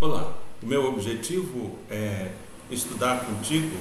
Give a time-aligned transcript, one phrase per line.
[0.00, 0.32] Olá,
[0.62, 2.30] o meu objetivo é
[2.70, 3.76] estudar contigo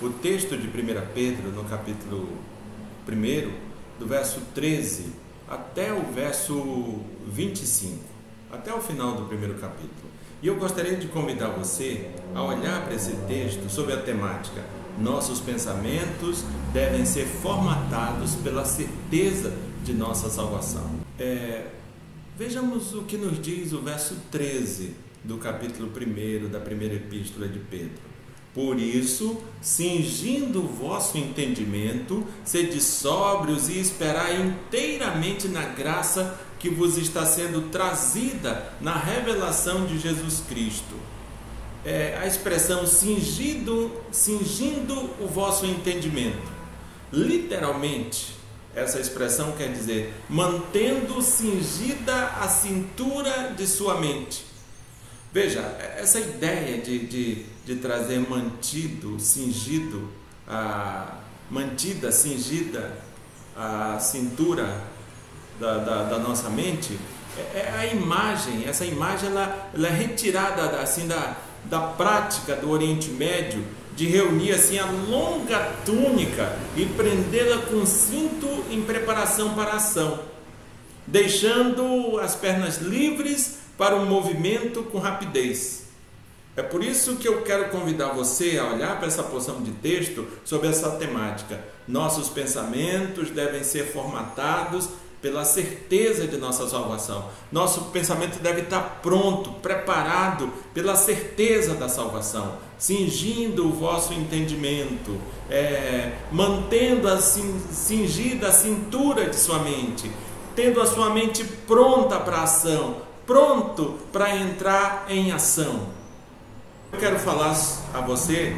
[0.00, 0.72] o texto de 1
[1.12, 2.26] Pedro no capítulo
[3.06, 3.52] 1,
[3.98, 5.12] do verso 13
[5.46, 7.98] até o verso 25,
[8.50, 10.08] até o final do primeiro capítulo.
[10.42, 14.64] E eu gostaria de convidar você a olhar para esse texto sob a temática
[14.98, 19.54] Nossos pensamentos devem ser formatados pela certeza
[19.84, 20.88] de nossa salvação.
[21.18, 21.66] É,
[22.38, 27.58] vejamos o que nos diz o verso 13 do capítulo 1 da primeira epístola de
[27.58, 28.08] Pedro.
[28.54, 36.96] Por isso, cingindo o vosso entendimento, sede sóbrios e esperai inteiramente na graça que vos
[36.96, 40.96] está sendo trazida na revelação de Jesus Cristo.
[41.84, 46.58] É, a expressão cingido, cingindo o vosso entendimento.
[47.12, 48.34] Literalmente,
[48.74, 54.47] essa expressão quer dizer mantendo cingida a cintura de sua mente
[55.32, 55.60] Veja,
[55.98, 60.08] essa ideia de, de, de trazer mantido, cingido,
[60.46, 61.18] a,
[61.50, 62.96] mantida, cingida
[63.56, 64.82] a cintura
[65.58, 66.98] da, da, da nossa mente,
[67.36, 72.70] é, é, a imagem, essa imagem ela, ela é retirada assim da, da prática do
[72.70, 79.72] Oriente Médio de reunir assim a longa túnica e prendê-la com cinto em preparação para
[79.72, 80.20] a ação,
[81.06, 85.86] deixando as pernas livres para um movimento com rapidez.
[86.56, 90.26] É por isso que eu quero convidar você a olhar para essa porção de texto
[90.44, 91.60] sobre essa temática.
[91.86, 94.88] Nossos pensamentos devem ser formatados
[95.22, 97.28] pela certeza de nossa salvação.
[97.52, 105.16] Nosso pensamento deve estar pronto, preparado pela certeza da salvação, cingindo o vosso entendimento,
[105.48, 110.10] é, mantendo a cingida a cintura de sua mente,
[110.56, 115.90] tendo a sua mente pronta para a ação, pronto para entrar em ação.
[116.90, 117.54] Eu quero falar
[117.92, 118.56] a você,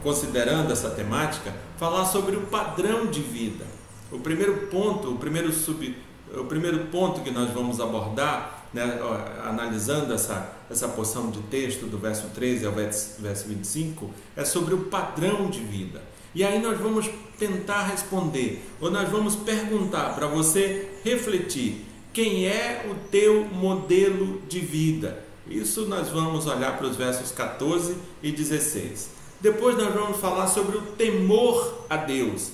[0.00, 3.66] considerando essa temática, falar sobre o padrão de vida.
[4.12, 5.96] O primeiro ponto, o primeiro sub,
[6.32, 9.00] o primeiro ponto que nós vamos abordar, né,
[9.44, 14.84] analisando essa, essa porção de texto do verso 13 ao verso 25, é sobre o
[14.84, 16.00] padrão de vida.
[16.32, 21.85] E aí nós vamos tentar responder, ou nós vamos perguntar para você refletir
[22.16, 25.22] quem é o teu modelo de vida?
[25.46, 29.10] Isso nós vamos olhar para os versos 14 e 16.
[29.38, 32.52] Depois nós vamos falar sobre o temor a Deus.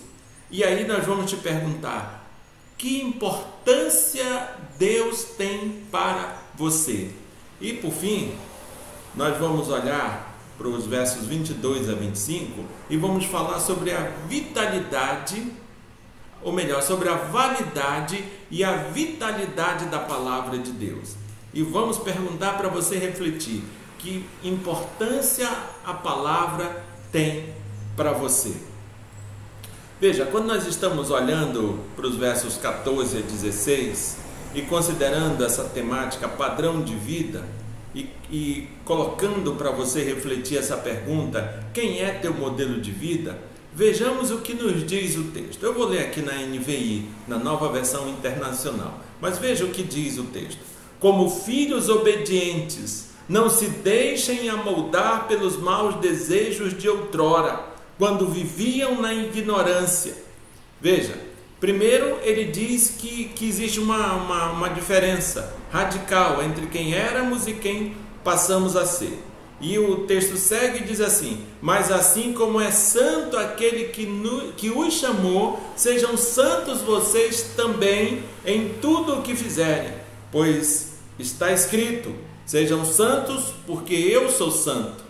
[0.50, 2.28] E aí nós vamos te perguntar:
[2.76, 7.12] que importância Deus tem para você?
[7.60, 8.34] E por fim,
[9.14, 15.52] nós vamos olhar para os versos 22 a 25 e vamos falar sobre a vitalidade
[16.42, 21.16] ou melhor, sobre a validade e a vitalidade da palavra de Deus.
[21.54, 23.62] E vamos perguntar para você refletir:
[23.98, 25.48] que importância
[25.84, 27.54] a palavra tem
[27.96, 28.54] para você?
[30.00, 34.16] Veja, quando nós estamos olhando para os versos 14 a 16
[34.54, 37.44] e considerando essa temática padrão de vida
[37.94, 43.38] e, e colocando para você refletir essa pergunta: quem é teu modelo de vida?
[43.74, 45.62] Vejamos o que nos diz o texto.
[45.62, 49.00] Eu vou ler aqui na NVI, na nova versão internacional.
[49.18, 50.60] Mas veja o que diz o texto.
[51.00, 57.60] Como filhos obedientes, não se deixem amoldar pelos maus desejos de outrora,
[57.96, 60.14] quando viviam na ignorância.
[60.80, 61.14] Veja,
[61.58, 67.54] primeiro ele diz que, que existe uma, uma, uma diferença radical entre quem éramos e
[67.54, 69.18] quem passamos a ser.
[69.62, 74.52] E o texto segue e diz assim: Mas assim como é santo aquele que, no,
[74.54, 79.94] que os chamou, sejam santos vocês também em tudo o que fizerem,
[80.32, 82.12] pois está escrito:
[82.44, 85.04] Sejam santos, porque eu sou santo.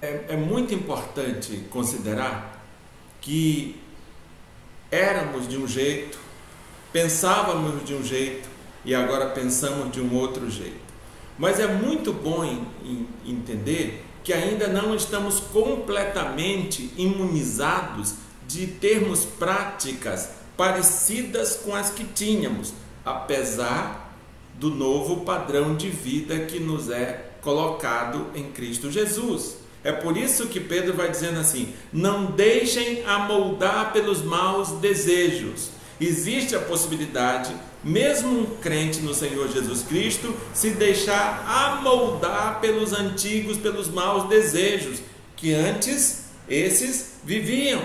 [0.00, 2.64] É, é muito importante considerar
[3.20, 3.74] que
[4.88, 6.16] éramos de um jeito,
[6.92, 8.48] pensávamos de um jeito
[8.84, 10.85] e agora pensamos de um outro jeito.
[11.38, 18.14] Mas é muito bom em, em entender que ainda não estamos completamente imunizados
[18.46, 22.72] de termos práticas parecidas com as que tínhamos,
[23.04, 24.14] apesar
[24.54, 29.58] do novo padrão de vida que nos é colocado em Cristo Jesus.
[29.84, 35.70] É por isso que Pedro vai dizendo assim: não deixem amoldar pelos maus desejos.
[36.00, 43.58] Existe a possibilidade mesmo um crente no Senhor Jesus Cristo, se deixar amoldar pelos antigos,
[43.58, 45.00] pelos maus desejos
[45.36, 47.82] que antes esses viviam.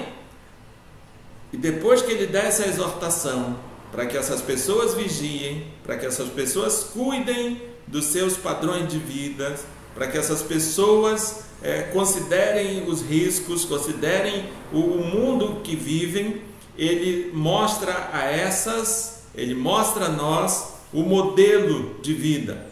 [1.53, 3.59] E depois que ele dá essa exortação
[3.91, 9.55] para que essas pessoas vigiem, para que essas pessoas cuidem dos seus padrões de vida,
[9.93, 16.41] para que essas pessoas é, considerem os riscos, considerem o, o mundo que vivem.
[16.77, 22.65] Ele mostra a essas, ele mostra a nós o modelo de vida.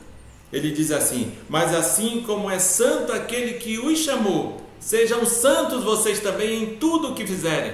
[0.51, 6.19] Ele diz assim: Mas assim como é santo aquele que os chamou, sejam santos vocês
[6.19, 7.73] também em tudo o que fizerem.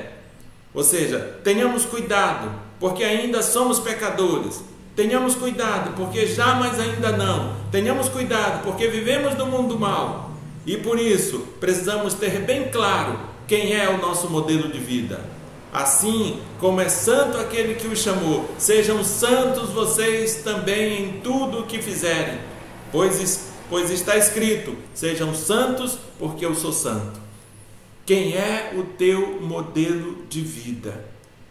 [0.74, 4.62] Ou seja, tenhamos cuidado, porque ainda somos pecadores.
[4.96, 7.56] Tenhamos cuidado, porque já, ainda não.
[7.70, 10.32] Tenhamos cuidado, porque vivemos no mundo mal.
[10.66, 15.20] E por isso, precisamos ter bem claro quem é o nosso modelo de vida.
[15.76, 21.66] Assim como é santo aquele que os chamou, sejam santos vocês também em tudo o
[21.66, 22.40] que fizerem,
[22.94, 27.20] pois, pois está escrito: sejam santos, porque eu sou santo.
[28.06, 31.04] Quem é o teu modelo de vida?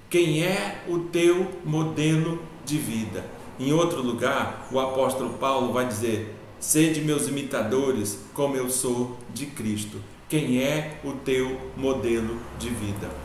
[0.08, 3.26] Quem é o teu modelo de vida?
[3.60, 9.44] Em outro lugar, o apóstolo Paulo vai dizer: Sede meus imitadores, como eu sou de
[9.44, 9.98] Cristo.
[10.30, 13.23] Quem é o teu modelo de vida?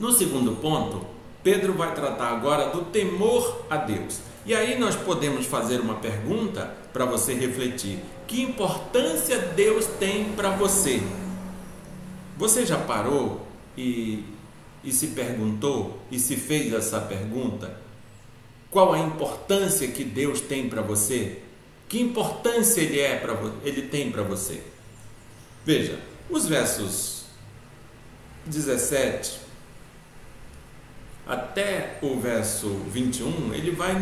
[0.00, 1.06] No segundo ponto,
[1.44, 4.20] Pedro vai tratar agora do temor a Deus.
[4.46, 10.48] E aí nós podemos fazer uma pergunta para você refletir: que importância Deus tem para
[10.52, 11.02] você?
[12.38, 14.24] Você já parou e,
[14.82, 17.78] e se perguntou e se fez essa pergunta?
[18.70, 21.42] Qual a importância que Deus tem para você?
[21.86, 24.62] Que importância ele é para ele tem para você?
[25.62, 25.98] Veja,
[26.30, 27.24] os versos
[28.46, 29.49] 17
[31.30, 33.96] até o verso 21, ele vai,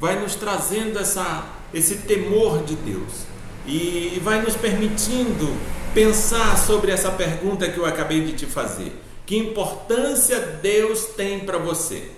[0.00, 3.26] vai nos trazendo essa, esse temor de Deus
[3.66, 5.54] e vai nos permitindo
[5.92, 8.90] pensar sobre essa pergunta que eu acabei de te fazer.
[9.26, 12.10] Que importância Deus tem para você?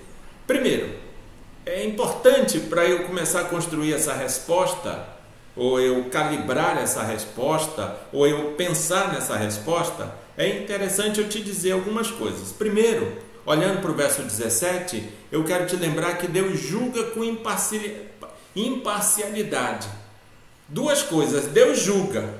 [0.46, 0.88] Primeiro,
[1.66, 5.04] é importante para eu começar a construir essa resposta,
[5.56, 11.72] ou eu calibrar essa resposta, ou eu pensar nessa resposta, é interessante eu te dizer
[11.72, 12.52] algumas coisas.
[12.52, 17.24] Primeiro, olhando para o verso 17, eu quero te lembrar que Deus julga com
[18.54, 19.88] imparcialidade.
[20.68, 22.34] Duas coisas: Deus julga,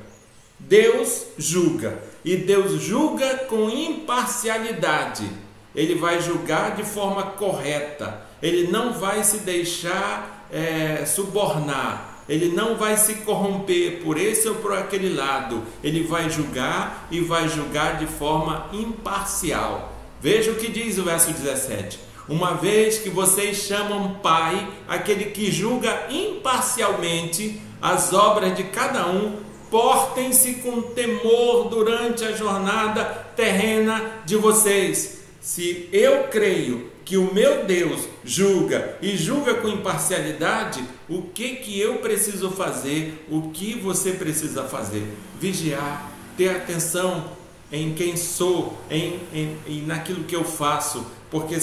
[0.58, 5.30] Deus julga, e Deus julga com imparcialidade.
[5.74, 12.76] Ele vai julgar de forma correta ele não vai se deixar é, subornar, ele não
[12.76, 17.96] vai se corromper por esse ou por aquele lado, ele vai julgar e vai julgar
[17.96, 19.94] de forma imparcial.
[20.25, 25.53] Veja o que diz o verso 17: Uma vez que vocês chamam Pai aquele que
[25.53, 29.37] julga imparcialmente as obras de cada um,
[29.71, 33.05] portem-se com temor durante a jornada
[33.37, 35.25] terrena de vocês.
[35.43, 41.79] Se eu creio que o meu Deus julga e julga com imparcialidade, o que que
[41.79, 43.26] eu preciso fazer?
[43.29, 45.06] O que você precisa fazer?
[45.38, 47.44] Vigiar, ter atenção
[47.75, 51.56] em quem sou, em, em, em naquilo que eu faço, porque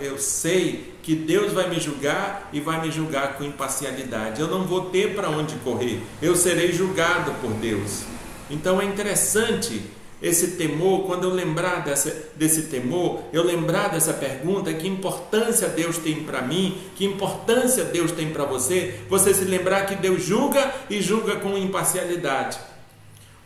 [0.00, 4.40] eu sei que Deus vai me julgar e vai me julgar com imparcialidade.
[4.40, 6.00] Eu não vou ter para onde correr.
[6.22, 8.04] Eu serei julgado por Deus.
[8.48, 9.82] Então é interessante
[10.22, 15.98] esse temor, quando eu lembrar dessa, desse temor, eu lembrar dessa pergunta, que importância Deus
[15.98, 20.72] tem para mim, que importância Deus tem para você, você se lembrar que Deus julga
[20.88, 22.58] e julga com imparcialidade.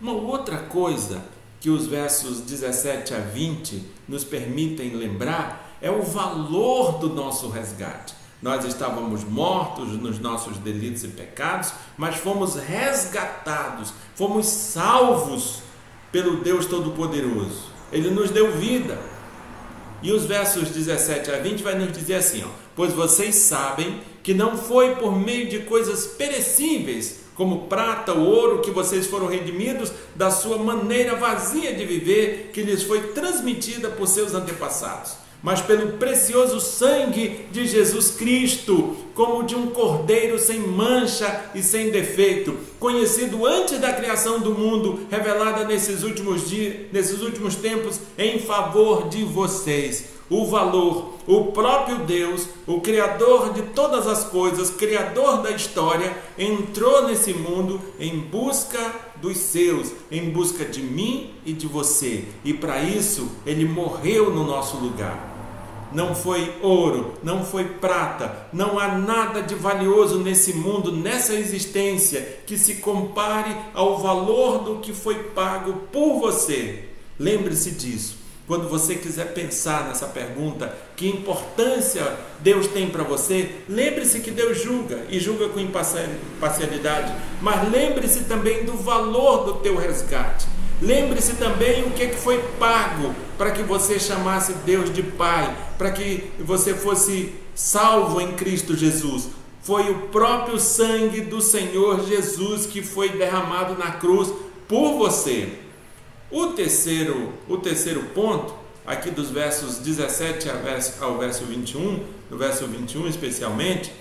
[0.00, 1.22] Uma outra coisa
[1.60, 8.14] que os versos 17 a 20 nos permitem lembrar é o valor do nosso resgate.
[8.42, 15.62] Nós estávamos mortos nos nossos delitos e pecados, mas fomos resgatados, fomos salvos
[16.10, 17.68] pelo Deus Todo-Poderoso.
[17.92, 18.98] Ele nos deu vida.
[20.02, 24.32] E os versos 17 a 20 vai nos dizer assim: ó, Pois vocês sabem que
[24.32, 29.90] não foi por meio de coisas perecíveis, como prata ou ouro, que vocês foram redimidos
[30.14, 35.92] da sua maneira vazia de viver, que lhes foi transmitida por seus antepassados mas pelo
[35.92, 43.44] precioso sangue de Jesus Cristo, como de um cordeiro sem mancha e sem defeito, conhecido
[43.44, 49.22] antes da criação do mundo, revelada nesses últimos dias, nesses últimos tempos em favor de
[49.22, 50.06] vocês.
[50.30, 57.06] O valor, o próprio Deus, o criador de todas as coisas, criador da história, entrou
[57.06, 62.24] nesse mundo em busca dos seus, em busca de mim e de você.
[62.42, 65.29] E para isso, ele morreu no nosso lugar
[65.92, 72.40] não foi ouro, não foi prata, não há nada de valioso nesse mundo, nessa existência,
[72.46, 76.84] que se compare ao valor do que foi pago por você.
[77.18, 78.20] Lembre-se disso.
[78.50, 84.60] quando você quiser pensar nessa pergunta, que importância Deus tem para você, lembre-se que Deus
[84.60, 90.48] julga e julga com imparcialidade, mas lembre-se também do valor do teu resgate.
[90.80, 96.30] Lembre-se também o que foi pago para que você chamasse Deus de Pai, para que
[96.38, 99.28] você fosse salvo em Cristo Jesus.
[99.62, 104.32] Foi o próprio sangue do Senhor Jesus que foi derramado na cruz
[104.66, 105.52] por você.
[106.30, 108.54] O terceiro, o terceiro ponto,
[108.86, 110.48] aqui dos versos 17
[110.98, 113.92] ao verso 21, no verso 21 especialmente,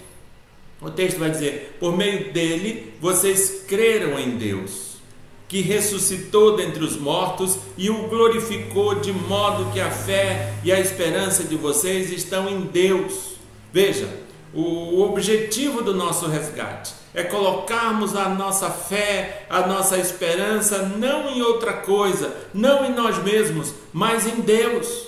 [0.82, 4.88] o texto vai dizer: Por meio dele vocês creram em Deus
[5.50, 10.79] que ressuscitou dentre os mortos e o glorificou, de modo que a fé e a
[10.79, 13.34] esperança de vocês estão em Deus.
[13.74, 14.08] Veja,
[14.53, 21.41] o objetivo do nosso resgate é colocarmos a nossa fé, a nossa esperança não em
[21.41, 25.08] outra coisa, não em nós mesmos, mas em Deus.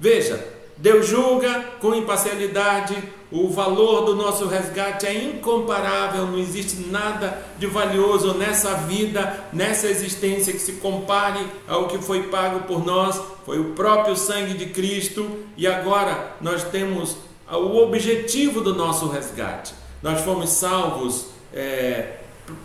[0.00, 2.96] Veja, Deus julga com imparcialidade,
[3.30, 9.86] o valor do nosso resgate é incomparável, não existe nada de valioso nessa vida, nessa
[9.86, 14.66] existência que se compare ao que foi pago por nós, foi o próprio sangue de
[14.66, 17.16] Cristo, e agora nós temos
[17.50, 19.74] o objetivo do nosso resgate.
[20.02, 22.16] Nós fomos salvos é,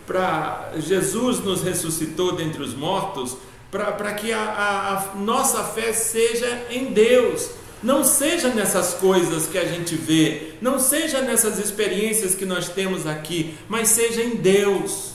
[0.06, 3.38] para Jesus nos ressuscitou dentre os mortos,
[3.70, 7.50] para que a, a, a nossa fé seja em Deus
[7.84, 13.06] não seja nessas coisas que a gente vê, não seja nessas experiências que nós temos
[13.06, 15.12] aqui, mas seja em Deus.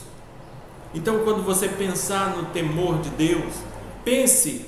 [0.93, 3.53] Então, quando você pensar no temor de Deus,
[4.05, 4.65] pense,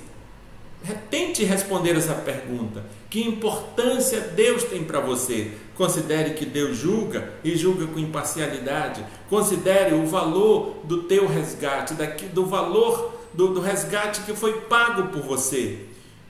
[1.09, 5.51] tente responder essa pergunta: que importância Deus tem para você?
[5.75, 9.05] Considere que Deus julga e julga com imparcialidade.
[9.29, 11.93] Considere o valor do teu resgate,
[12.33, 15.79] do valor do, do resgate que foi pago por você.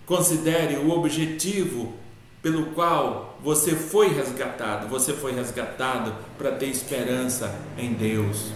[0.05, 1.93] Considere o objetivo
[2.45, 4.87] pelo qual você foi resgatado.
[4.87, 8.51] Você foi resgatado para ter esperança em Deus.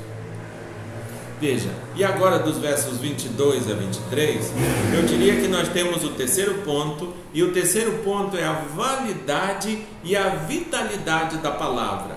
[1.42, 4.52] Veja, e agora dos versos 22 a 23,
[4.94, 9.84] eu diria que nós temos o terceiro ponto, e o terceiro ponto é a validade
[10.04, 12.16] e a vitalidade da palavra.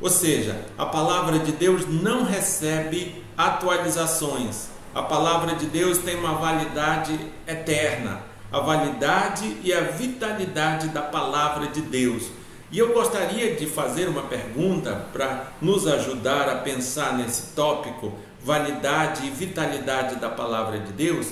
[0.00, 4.68] Ou seja, a palavra de Deus não recebe atualizações.
[4.94, 11.66] A palavra de Deus tem uma validade eterna a validade e a vitalidade da palavra
[11.68, 12.24] de Deus.
[12.70, 18.12] E eu gostaria de fazer uma pergunta para nos ajudar a pensar nesse tópico,
[18.42, 21.28] validade e vitalidade da palavra de Deus.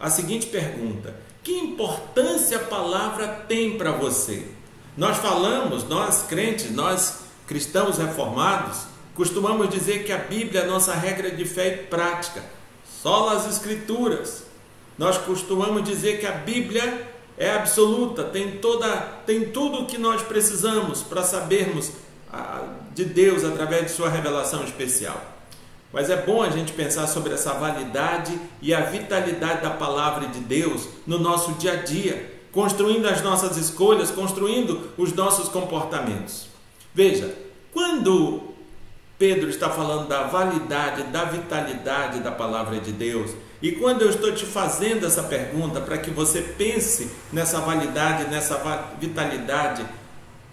[0.00, 4.46] A seguinte pergunta: que importância a palavra tem para você?
[4.96, 8.80] Nós falamos, nós crentes, nós cristãos reformados,
[9.14, 12.42] costumamos dizer que a Bíblia é a nossa regra de fé e prática,
[13.02, 14.47] só as Escrituras.
[14.98, 20.22] Nós costumamos dizer que a Bíblia é absoluta, tem toda, tem tudo o que nós
[20.22, 21.92] precisamos para sabermos
[22.94, 25.22] de Deus através de sua revelação especial.
[25.92, 30.40] Mas é bom a gente pensar sobre essa validade e a vitalidade da palavra de
[30.40, 36.48] Deus no nosso dia a dia, construindo as nossas escolhas, construindo os nossos comportamentos.
[36.92, 37.34] Veja,
[37.72, 38.54] quando
[39.18, 44.32] Pedro está falando da validade, da vitalidade da palavra de Deus, e quando eu estou
[44.32, 48.56] te fazendo essa pergunta para que você pense nessa validade, nessa
[49.00, 49.84] vitalidade,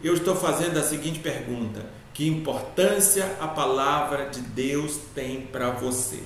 [0.03, 6.24] eu estou fazendo a seguinte pergunta: que importância a palavra de Deus tem para você?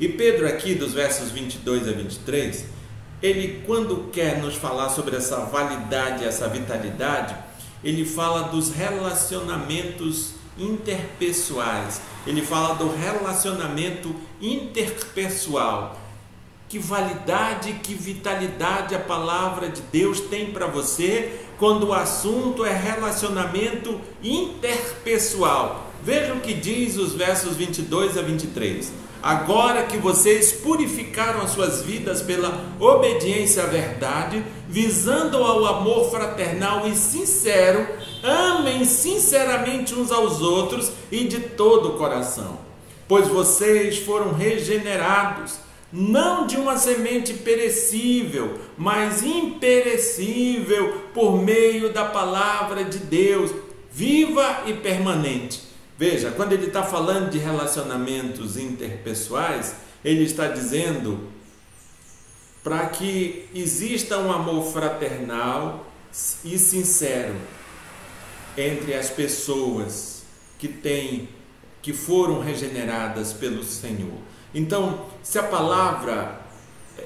[0.00, 2.64] E Pedro, aqui dos versos 22 a 23,
[3.22, 7.36] ele, quando quer nos falar sobre essa validade, essa vitalidade,
[7.84, 15.98] ele fala dos relacionamentos interpessoais, ele fala do relacionamento interpessoal
[16.72, 22.72] que validade, que vitalidade a palavra de Deus tem para você quando o assunto é
[22.72, 25.92] relacionamento interpessoal.
[26.02, 28.90] Veja o que diz os versos 22 a 23.
[29.22, 36.88] Agora que vocês purificaram as suas vidas pela obediência à verdade, visando ao amor fraternal
[36.88, 37.86] e sincero,
[38.22, 42.58] amem sinceramente uns aos outros e de todo o coração,
[43.08, 45.56] pois vocês foram regenerados
[45.92, 53.50] não de uma semente perecível, mas imperecível por meio da palavra de Deus,
[53.90, 55.60] viva e permanente.
[55.98, 61.28] Veja, quando ele está falando de relacionamentos interpessoais, ele está dizendo
[62.64, 65.86] para que exista um amor fraternal
[66.42, 67.34] e sincero
[68.56, 70.22] entre as pessoas
[70.58, 71.28] que têm
[71.80, 74.18] que foram regeneradas pelo Senhor.
[74.54, 76.40] Então, se a palavra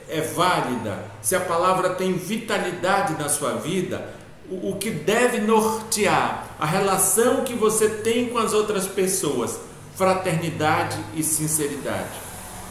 [0.08, 4.14] é válida, se a palavra tem vitalidade na sua vida,
[4.50, 9.58] o, que deve nortear a relação que você tem com as outras pessoas,
[9.96, 12.20] fraternidade e sinceridade.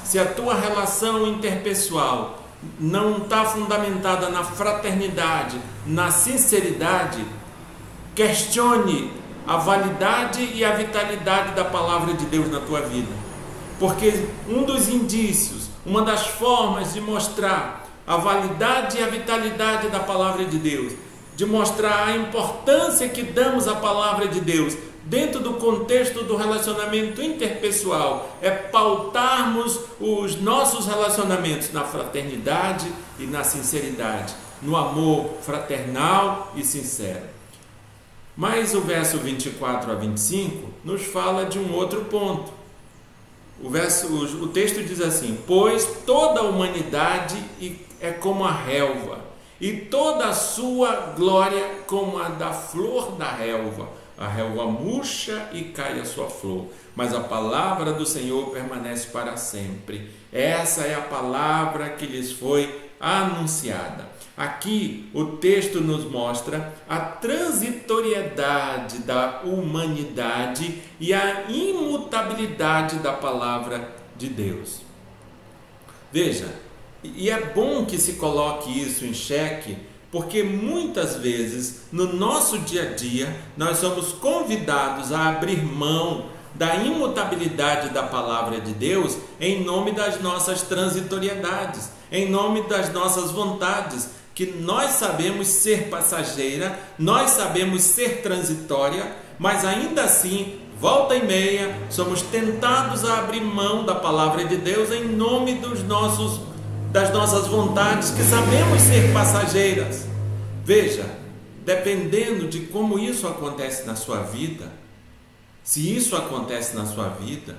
[0.04, 2.44] Se a tua relação interpessoal
[2.80, 7.26] não está fundamentada na fraternidade, na sinceridade,
[8.16, 9.12] questione
[9.46, 13.12] a validade e a vitalidade da palavra de Deus na tua vida.
[13.78, 20.00] Porque um dos indícios, uma das formas de mostrar a validade e a vitalidade da
[20.00, 20.94] palavra de Deus,
[21.36, 27.22] de mostrar a importância que damos à palavra de Deus dentro do contexto do relacionamento
[27.22, 36.64] interpessoal, é pautarmos os nossos relacionamentos na fraternidade e na sinceridade, no amor fraternal e
[36.64, 37.35] sincero.
[38.36, 42.52] Mas o verso 24 a 25 nos fala de um outro ponto.
[43.64, 44.08] O, verso,
[44.44, 47.42] o, texto diz assim: Pois toda a humanidade
[48.02, 49.20] é como a relva,
[49.60, 53.88] e toda a sua glória como a da flor da relva
[54.18, 59.36] a relva murcha e cai a sua flor, mas a palavra do Senhor permanece para
[59.36, 60.10] sempre.
[60.32, 64.10] Essa é a palavra que lhes foi anunciada.
[64.36, 74.28] Aqui o texto nos mostra a transitoriedade da humanidade e a imutabilidade da palavra de
[74.28, 74.82] Deus.
[76.12, 76.54] Veja,
[77.04, 79.78] e é bom que se coloque isso em xeque
[80.12, 86.76] porque muitas vezes no nosso dia a dia nós somos convidados a abrir mão da
[86.78, 94.10] imutabilidade da palavra de Deus em nome das nossas transitoriedades, em nome das nossas vontades,
[94.34, 101.76] que nós sabemos ser passageira, nós sabemos ser transitória, mas ainda assim, volta e meia,
[101.90, 106.42] somos tentados a abrir mão da palavra de Deus em nome dos nossos
[106.92, 110.06] das nossas vontades que sabemos ser passageiras.
[110.64, 111.06] Veja,
[111.66, 114.72] dependendo de como isso acontece na sua vida,
[115.62, 117.58] se isso acontece na sua vida,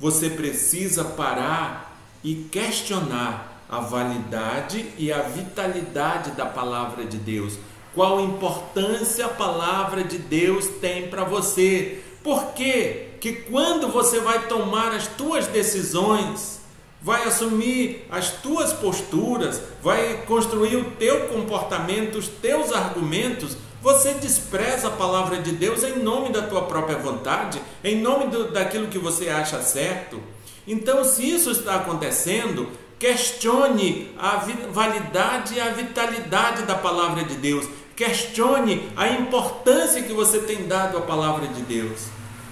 [0.00, 7.58] você precisa parar e questionar a validade e a vitalidade da palavra de Deus.
[7.94, 12.02] Qual importância a palavra de Deus tem para você?
[12.22, 13.10] Por quê?
[13.20, 16.60] Que quando você vai tomar as tuas decisões,
[17.00, 24.88] vai assumir as tuas posturas, vai construir o teu comportamento, os teus argumentos, você despreza
[24.88, 28.98] a palavra de Deus em nome da tua própria vontade, em nome do, daquilo que
[28.98, 30.20] você acha certo.
[30.68, 37.66] Então, se isso está acontecendo, questione a validade e a vitalidade da palavra de Deus.
[37.96, 42.02] Questione a importância que você tem dado à palavra de Deus.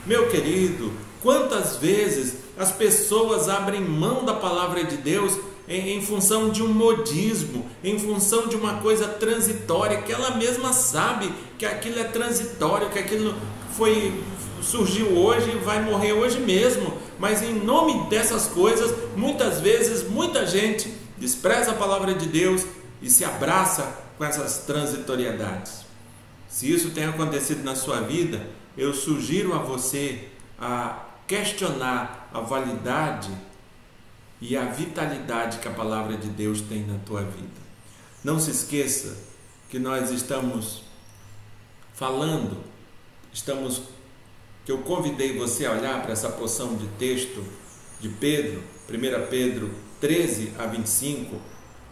[0.07, 0.90] Meu querido,
[1.22, 6.68] quantas vezes as pessoas abrem mão da palavra de Deus em, em, função de um
[6.68, 12.88] modismo, em função de uma coisa transitória, que ela mesma sabe que aquilo é transitório,
[12.88, 13.35] que aquilo
[13.76, 14.24] foi
[14.62, 16.92] surgiu hoje e vai morrer hoje mesmo.
[17.18, 22.64] Mas em nome dessas coisas, muitas vezes muita gente despreza a palavra de Deus
[23.00, 25.85] e se abraça com essas transitoriedades.
[26.48, 33.31] Se isso tem acontecido na sua vida, eu sugiro a você a questionar a validade
[34.40, 37.66] e a vitalidade que a palavra de Deus tem na tua vida.
[38.22, 39.16] Não se esqueça
[39.68, 40.83] que nós estamos
[41.94, 42.59] falando,
[43.33, 43.83] estamos
[44.66, 47.42] que eu convidei você a olhar para essa porção de texto
[48.00, 51.37] de Pedro, 1 Pedro 13 a 25,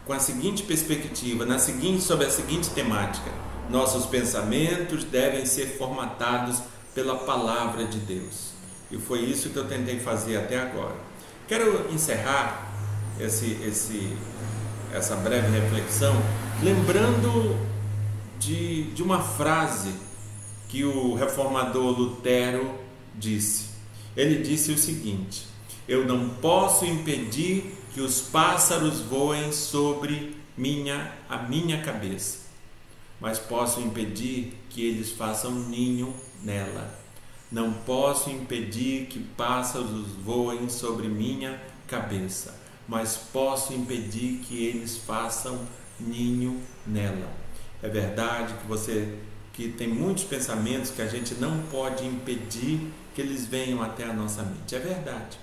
[0.04, 3.30] com a seguinte perspectiva, na seguinte sobre a seguinte temática:
[3.70, 6.58] nossos pensamentos devem ser formatados
[6.92, 8.50] pela palavra de Deus.
[8.90, 10.96] E foi isso que eu tentei fazer até agora.
[11.46, 12.72] Quero encerrar
[13.20, 14.16] esse, esse,
[14.92, 16.14] essa breve reflexão
[16.60, 17.56] lembrando
[18.40, 19.92] de, de uma frase
[20.68, 22.78] que o reformador Lutero
[23.14, 23.70] disse.
[24.16, 25.46] Ele disse o seguinte:
[25.88, 32.38] Eu não posso impedir que os pássaros voem sobre minha, a minha cabeça,
[33.20, 36.98] mas posso impedir que eles façam ninho nela.
[37.50, 45.60] Não posso impedir que pássaros voem sobre minha cabeça, mas posso impedir que eles façam
[46.00, 47.32] ninho nela.
[47.82, 49.18] É verdade que você
[49.54, 54.12] que tem muitos pensamentos que a gente não pode impedir que eles venham até a
[54.12, 54.74] nossa mente.
[54.74, 55.38] É verdade.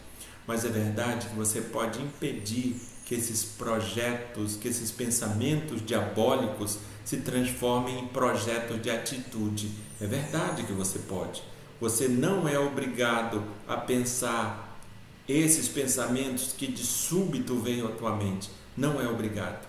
[0.46, 7.18] Mas é verdade que você pode impedir que esses projetos, que esses pensamentos diabólicos se
[7.18, 9.72] transformem em projetos de atitude.
[10.00, 11.42] É verdade que você pode.
[11.80, 14.80] Você não é obrigado a pensar
[15.28, 18.50] esses pensamentos que de súbito vêm à tua mente.
[18.76, 19.68] Não é obrigado.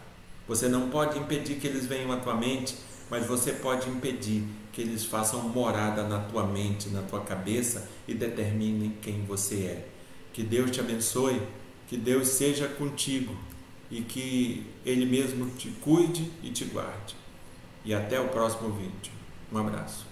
[0.49, 2.77] Você não pode impedir que eles venham à tua mente,
[3.13, 8.15] mas você pode impedir que eles façam morada na tua mente, na tua cabeça e
[8.15, 9.89] determinem quem você é.
[10.33, 11.43] Que Deus te abençoe,
[11.87, 13.37] que Deus seja contigo
[13.91, 17.15] e que Ele mesmo te cuide e te guarde.
[17.85, 19.13] E até o próximo vídeo.
[19.53, 20.12] Um abraço.